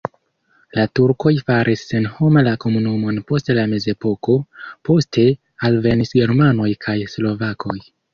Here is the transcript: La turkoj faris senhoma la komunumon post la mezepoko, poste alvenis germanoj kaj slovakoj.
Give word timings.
La 0.77 0.83
turkoj 0.99 1.33
faris 1.49 1.81
senhoma 1.89 2.41
la 2.47 2.53
komunumon 2.63 3.19
post 3.31 3.51
la 3.57 3.65
mezepoko, 3.73 4.37
poste 4.89 5.27
alvenis 5.69 6.15
germanoj 6.21 6.71
kaj 6.87 6.97
slovakoj. 7.17 7.77